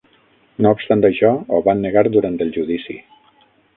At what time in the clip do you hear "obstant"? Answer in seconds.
0.77-1.03